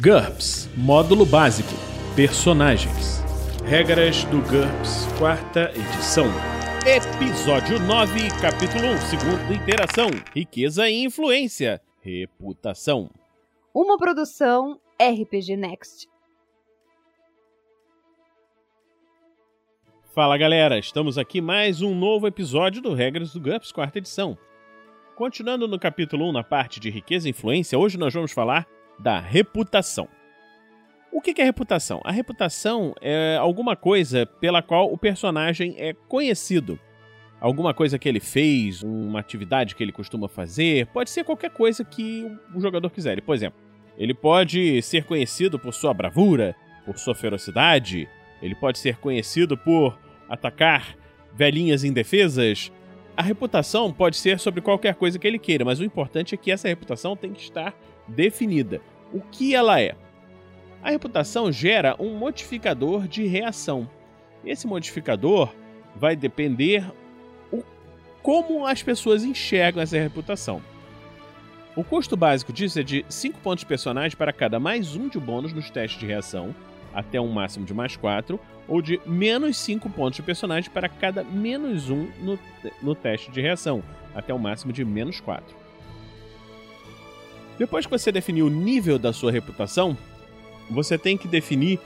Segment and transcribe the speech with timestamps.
[0.00, 1.72] GURPS Módulo Básico
[2.16, 3.22] Personagens
[3.64, 6.26] Regras do GURPS, quarta edição.
[6.86, 10.10] Episódio 9, capítulo 1, segunda interação.
[10.34, 11.80] Riqueza e influência.
[12.02, 13.10] Reputação.
[13.72, 16.06] Uma produção RPG Next.
[20.14, 24.36] Fala galera, estamos aqui mais um novo episódio do Regras do GURPS, quarta edição.
[25.16, 28.68] Continuando no capítulo 1, na parte de riqueza e influência, hoje nós vamos falar
[28.98, 30.08] da reputação.
[31.12, 32.00] O que é reputação?
[32.04, 36.78] A reputação é alguma coisa pela qual o personagem é conhecido.
[37.40, 41.84] Alguma coisa que ele fez, uma atividade que ele costuma fazer, pode ser qualquer coisa
[41.84, 43.20] que o jogador quiser.
[43.20, 43.60] Por exemplo,
[43.96, 48.08] ele pode ser conhecido por sua bravura, por sua ferocidade,
[48.42, 50.96] ele pode ser conhecido por atacar
[51.32, 52.72] velhinhas indefesas.
[53.16, 56.50] A reputação pode ser sobre qualquer coisa que ele queira, mas o importante é que
[56.50, 57.72] essa reputação tem que estar
[58.06, 58.80] definida.
[59.12, 59.94] O que ela é?
[60.82, 63.88] A reputação gera um modificador de reação.
[64.44, 65.54] Esse modificador
[65.96, 66.84] vai depender
[67.50, 67.62] o
[68.22, 70.62] como as pessoas enxergam essa reputação.
[71.76, 75.18] O custo básico disso é de 5 pontos de personagem para cada mais um de
[75.18, 76.54] bônus nos testes de reação,
[76.92, 81.24] até um máximo de mais 4, ou de menos 5 pontos de personagem para cada
[81.24, 82.38] menos 1 no,
[82.80, 83.82] no teste de reação,
[84.14, 85.63] até um máximo de menos 4.
[87.58, 89.96] Depois que você definir o nível da sua reputação,
[90.70, 91.78] você tem que definir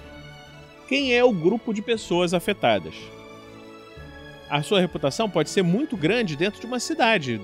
[0.88, 2.94] quem é o grupo de pessoas afetadas.
[4.48, 7.40] A sua reputação pode ser muito grande dentro de uma cidade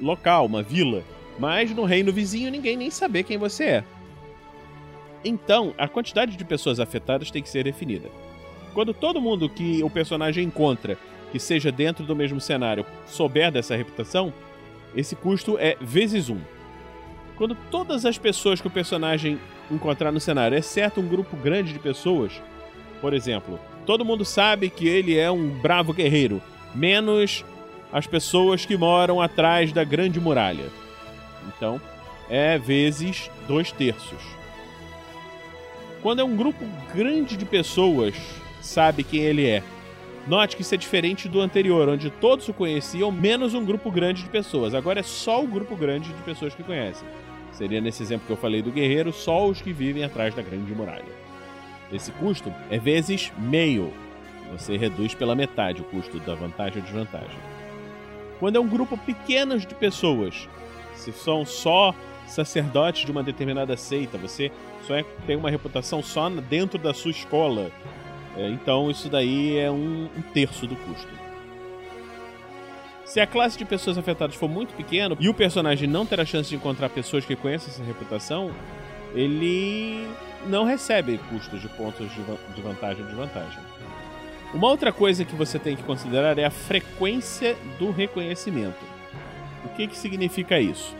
[0.00, 1.04] local, uma vila,
[1.38, 3.84] mas no reino vizinho ninguém nem saber quem você é.
[5.24, 8.08] Então, a quantidade de pessoas afetadas tem que ser definida.
[8.74, 10.98] Quando todo mundo que o personagem encontra,
[11.30, 14.32] que seja dentro do mesmo cenário, souber dessa reputação,
[14.94, 16.40] esse custo é vezes um.
[17.38, 19.38] Quando todas as pessoas que o personagem
[19.70, 22.32] encontrar no cenário, exceto um grupo grande de pessoas,
[23.00, 26.42] por exemplo, todo mundo sabe que ele é um bravo guerreiro,
[26.74, 27.44] menos
[27.92, 30.66] as pessoas que moram atrás da grande muralha.
[31.46, 31.80] Então,
[32.28, 34.20] é vezes dois terços.
[36.02, 38.16] Quando é um grupo grande de pessoas,
[38.60, 39.62] sabe quem ele é.
[40.26, 44.24] Note que isso é diferente do anterior, onde todos o conheciam, menos um grupo grande
[44.24, 44.74] de pessoas.
[44.74, 47.06] Agora é só o grupo grande de pessoas que conhecem.
[47.52, 50.72] Seria nesse exemplo que eu falei do guerreiro, só os que vivem atrás da grande
[50.74, 51.28] muralha.
[51.92, 53.92] Esse custo é vezes meio.
[54.52, 57.38] Você reduz pela metade o custo da vantagem ou desvantagem.
[58.38, 60.48] Quando é um grupo pequeno de pessoas,
[60.94, 61.94] se são só
[62.26, 64.52] sacerdotes de uma determinada seita, você
[64.86, 67.70] só é, tem uma reputação só dentro da sua escola.
[68.36, 71.08] É, então isso daí é um, um terço do custo.
[73.18, 76.24] Se a classe de pessoas afetadas for muito pequeno e o personagem não ter a
[76.24, 78.52] chance de encontrar pessoas que conheçam essa reputação,
[79.12, 80.06] ele
[80.46, 82.08] não recebe custos de pontos
[82.54, 83.58] de vantagem ou desvantagem.
[84.54, 88.78] Uma outra coisa que você tem que considerar é a frequência do reconhecimento.
[89.64, 90.94] O que, que significa isso?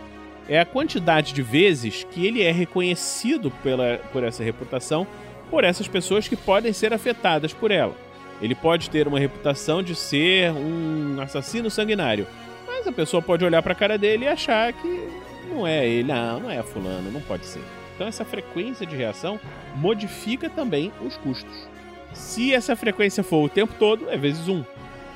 [0.48, 5.06] É a quantidade de vezes que ele é reconhecido pela, por essa reputação
[5.48, 7.94] por essas pessoas que podem ser afetadas por ela.
[8.40, 12.26] Ele pode ter uma reputação de ser um assassino sanguinário,
[12.66, 15.08] mas a pessoa pode olhar para a cara dele e achar que
[15.50, 17.62] não é ele, não, não é fulano, não pode ser.
[17.94, 19.40] Então essa frequência de reação
[19.74, 21.68] modifica também os custos.
[22.12, 24.64] Se essa frequência for o tempo todo, é vezes 1.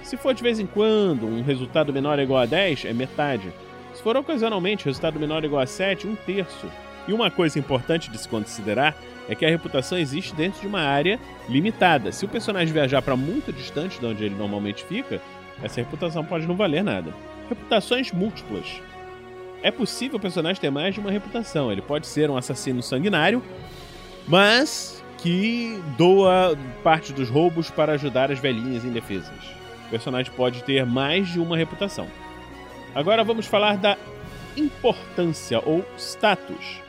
[0.02, 3.52] Se for de vez em quando, um resultado menor é igual a 10, é metade.
[3.94, 6.66] Se for ocasionalmente, resultado menor é igual a 7, um terço.
[7.06, 8.96] E uma coisa importante de se considerar
[9.28, 11.18] é que a reputação existe dentro de uma área
[11.48, 12.12] limitada.
[12.12, 15.20] Se o personagem viajar para muito distante de onde ele normalmente fica,
[15.62, 17.12] essa reputação pode não valer nada.
[17.48, 18.80] Reputações múltiplas.
[19.62, 21.70] É possível o personagem ter mais de uma reputação.
[21.70, 23.42] Ele pode ser um assassino sanguinário,
[24.26, 29.30] mas que doa parte dos roubos para ajudar as velhinhas indefesas.
[29.86, 32.08] O personagem pode ter mais de uma reputação.
[32.92, 33.96] Agora vamos falar da
[34.56, 36.80] importância ou status.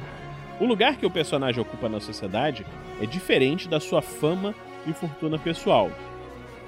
[0.60, 2.66] O lugar que o personagem ocupa na sociedade
[3.02, 4.54] é diferente da sua fama
[4.86, 5.92] e fortuna pessoal.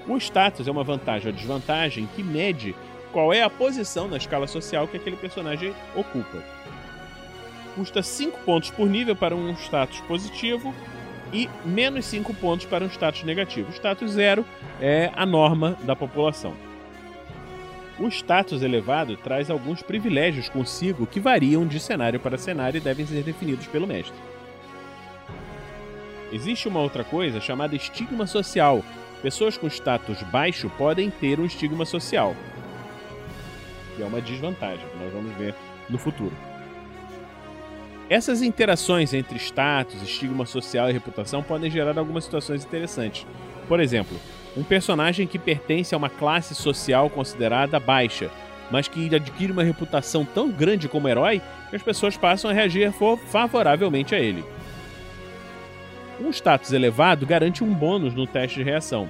[0.08, 2.76] O status é uma vantagem ou desvantagem que mede
[3.12, 6.44] qual é a posição na escala social que aquele personagem ocupa.
[7.76, 10.74] Custa 5 pontos por nível para um status positivo
[11.34, 13.70] e menos 5 pontos para um status negativo.
[13.70, 14.46] O status 0
[14.80, 16.65] é a norma da população.
[17.98, 23.06] O status elevado traz alguns privilégios consigo que variam de cenário para cenário e devem
[23.06, 24.16] ser definidos pelo mestre.
[26.32, 28.84] Existe uma outra coisa chamada estigma social.
[29.22, 32.36] Pessoas com status baixo podem ter um estigma social,
[33.96, 35.56] que é uma desvantagem, que nós vamos ver
[35.90, 36.36] no futuro.
[38.10, 43.26] Essas interações entre status, estigma social e reputação podem gerar algumas situações interessantes.
[43.68, 44.20] Por exemplo,
[44.56, 48.32] um personagem que pertence a uma classe social considerada baixa,
[48.72, 52.92] mas que adquire uma reputação tão grande como herói que as pessoas passam a reagir
[53.28, 54.44] favoravelmente a ele.
[56.20, 59.10] Um status elevado garante um bônus no teste de reação,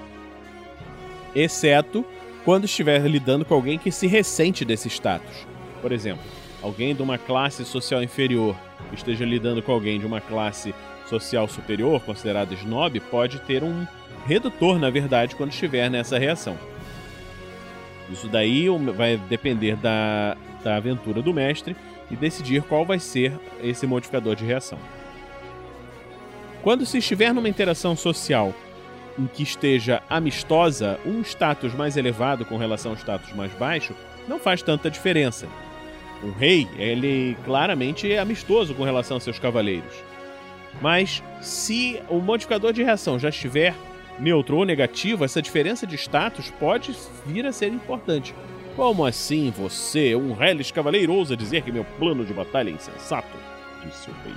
[1.36, 2.04] exceto
[2.44, 5.46] quando estiver lidando com alguém que se ressente desse status.
[5.82, 6.24] Por exemplo,
[6.62, 8.56] alguém de uma classe social inferior
[8.92, 10.74] esteja lidando com alguém de uma classe
[11.08, 13.86] social superior, considerado snob, pode ter um
[14.26, 16.58] redutor, na verdade, quando estiver nessa reação.
[18.10, 21.76] Isso daí vai depender da, da aventura do mestre
[22.10, 23.34] e decidir qual vai ser
[23.64, 24.78] esse modificador de reação.
[26.62, 28.54] Quando se estiver numa interação social
[29.18, 33.96] em que esteja amistosa, um status mais elevado com relação ao status mais baixo
[34.28, 35.48] não faz tanta diferença.
[36.24, 39.94] Um rei, ele claramente é amistoso com relação aos seus cavaleiros.
[40.82, 43.74] Mas se o modificador de reação já estiver
[44.20, 46.96] neutro ou negativo, essa diferença de status pode
[47.26, 48.34] vir a ser importante.
[48.76, 53.38] Como assim você, um reles cavaleiro, ousa dizer que meu plano de batalha é insensato?
[53.86, 54.34] Disse o rei.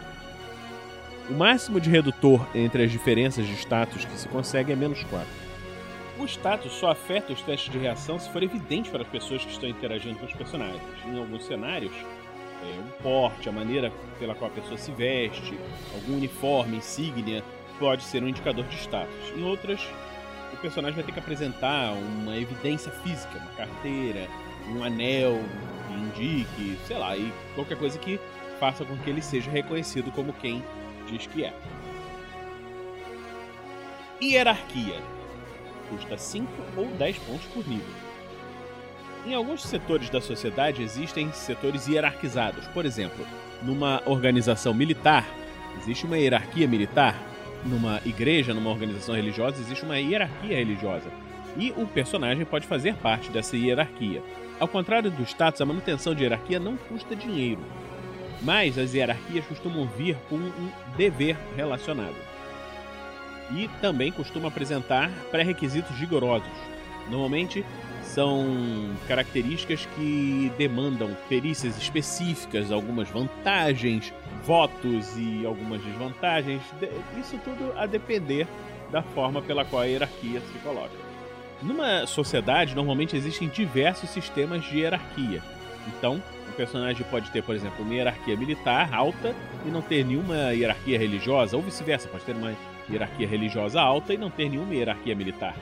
[1.28, 5.26] O máximo de redutor entre as diferenças de status que se consegue é menos 4.
[6.18, 9.52] O status só afeta os testes de reação se for evidente para as pessoas que
[9.52, 10.82] estão interagindo com os personagens.
[11.04, 11.92] Em alguns cenários,
[12.62, 15.58] é, um porte, a maneira pela qual a pessoa se veste,
[15.94, 17.44] algum uniforme, insígnia,
[17.78, 19.32] pode ser um indicador de status.
[19.36, 19.80] Em outras,
[20.52, 24.28] o personagem vai ter que apresentar uma evidência física, uma carteira,
[24.68, 25.40] um anel
[25.86, 28.20] que indique, sei lá, e qualquer coisa que
[28.58, 30.62] faça com que ele seja reconhecido como quem
[31.08, 31.54] diz que é.
[34.20, 35.00] Hierarquia.
[35.88, 37.94] Custa 5 ou 10 pontos por nível.
[39.24, 42.66] Em alguns setores da sociedade existem setores hierarquizados.
[42.68, 43.26] Por exemplo,
[43.62, 45.26] numa organização militar,
[45.78, 47.14] existe uma hierarquia militar
[47.64, 51.10] numa igreja, numa organização religiosa, existe uma hierarquia religiosa.
[51.56, 54.22] E o personagem pode fazer parte dessa hierarquia.
[54.60, 57.60] Ao contrário do status, a manutenção de hierarquia não custa dinheiro.
[58.42, 62.16] Mas as hierarquias costumam vir com um dever relacionado.
[63.50, 66.48] E também costuma apresentar pré-requisitos rigorosos.
[67.10, 67.64] Normalmente
[68.02, 74.12] são características que demandam perícias específicas, algumas vantagens,
[74.44, 76.62] votos e algumas desvantagens.
[77.18, 78.46] Isso tudo a depender
[78.90, 81.08] da forma pela qual a hierarquia se coloca.
[81.62, 85.42] Numa sociedade, normalmente existem diversos sistemas de hierarquia.
[85.88, 89.34] Então, um personagem pode ter, por exemplo, uma hierarquia militar alta
[89.66, 92.54] e não ter nenhuma hierarquia religiosa, ou vice-versa, pode ter uma
[92.88, 95.54] hierarquia religiosa alta e não ter nenhuma hierarquia militar.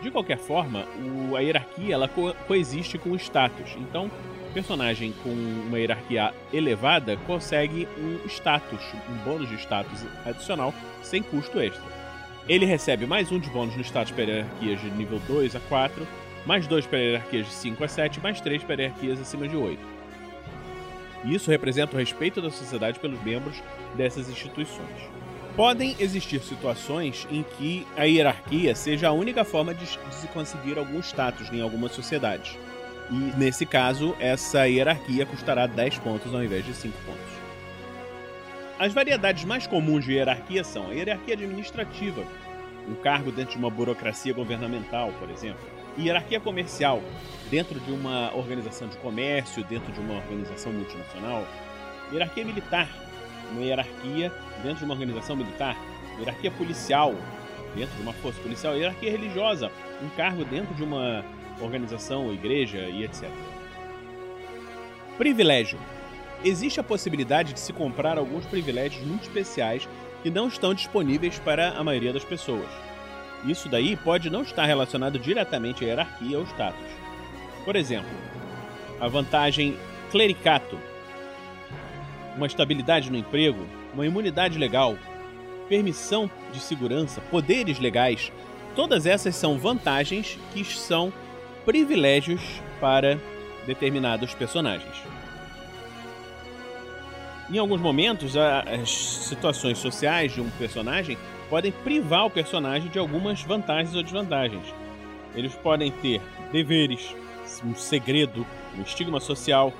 [0.00, 0.84] De qualquer forma,
[1.30, 3.76] o, a hierarquia ela co coexiste com o status.
[3.76, 10.74] Então, o personagem com uma hierarquia elevada consegue um status, um bônus de status adicional
[11.02, 11.82] sem custo extra.
[12.48, 16.06] Ele recebe mais um de bônus no status para hierarquias de nível 2 a 4,
[16.46, 19.78] mais 2 para hierarquias de 5 a 7, mais 3 para hierarquias acima de 8.
[21.24, 23.62] Isso representa o respeito da sociedade pelos membros
[23.96, 25.08] dessas instituições.
[25.56, 31.00] Podem existir situações em que a hierarquia seja a única forma de, se conseguir algum
[31.00, 32.56] status em alguma sociedade.
[33.10, 37.38] E nesse caso, essa hierarquia custará 10 pontos ao invés de 5 pontos.
[38.78, 42.22] As variedades mais comuns de hierarquia são a hierarquia administrativa,
[42.88, 45.60] um cargo dentro de uma burocracia governamental, por exemplo,
[45.98, 47.02] hierarquia comercial,
[47.50, 51.44] dentro de uma organização de comércio, dentro de uma organização multinacional,
[52.12, 52.88] hierarquia militar,
[53.50, 55.76] uma hierarquia dentro de uma organização militar,
[56.18, 57.14] hierarquia policial
[57.74, 59.70] dentro de uma força policial, hierarquia religiosa,
[60.02, 61.24] um cargo dentro de uma
[61.60, 63.28] organização, igreja e etc.
[65.16, 65.78] Privilégio.
[66.44, 69.88] Existe a possibilidade de se comprar alguns privilégios muito especiais
[70.22, 72.68] que não estão disponíveis para a maioria das pessoas.
[73.44, 76.86] Isso daí pode não estar relacionado diretamente à hierarquia ou status.
[77.64, 78.10] Por exemplo,
[79.00, 79.76] a vantagem
[80.10, 80.78] clericato,
[82.36, 84.96] uma estabilidade no emprego, uma imunidade legal,
[85.68, 88.32] permissão de segurança, poderes legais,
[88.74, 91.12] todas essas são vantagens que são
[91.68, 92.40] privilégios
[92.80, 93.20] para
[93.66, 95.02] determinados personagens.
[97.52, 101.18] Em alguns momentos, as situações sociais de um personagem
[101.50, 104.64] podem privar o personagem de algumas vantagens ou desvantagens.
[105.34, 107.14] Eles podem ter deveres,
[107.62, 109.70] um segredo, um estigma social,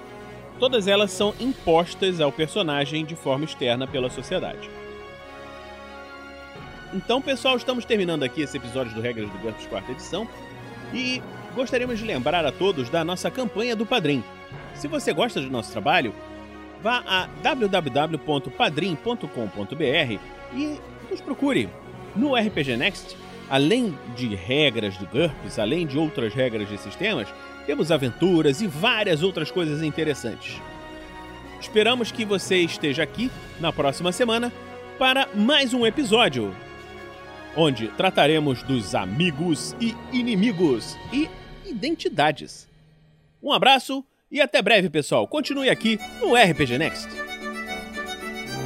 [0.58, 4.68] Todas elas são impostas ao personagem de forma externa pela sociedade.
[6.92, 10.26] Então, pessoal, estamos terminando aqui esse episódio do Regras do GURPS quarta edição
[10.92, 11.22] e
[11.54, 14.24] gostaríamos de lembrar a todos da nossa campanha do Padrim.
[14.74, 16.14] Se você gosta do nosso trabalho,
[16.82, 20.20] vá a www.padrim.com.br
[20.54, 20.78] e
[21.10, 21.68] nos procure.
[22.16, 23.16] No RPG Next,
[23.50, 27.28] além de regras do GURPS, além de outras regras de sistemas,
[27.66, 30.60] temos aventuras e várias outras coisas interessantes.
[31.60, 34.52] Esperamos que você esteja aqui na próxima semana
[34.98, 36.54] para mais um episódio,
[37.58, 41.28] onde trataremos dos amigos e inimigos e
[41.66, 42.68] identidades.
[43.42, 45.26] Um abraço e até breve, pessoal.
[45.26, 47.08] Continue aqui no RPG Next.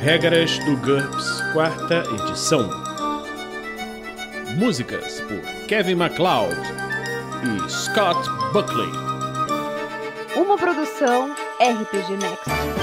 [0.03, 2.69] Regras do GURPS, quarta edição.
[4.59, 6.55] Músicas por Kevin MacLeod
[7.45, 8.91] e Scott Buckley.
[10.37, 11.31] Uma produção
[11.61, 12.82] RPG Next.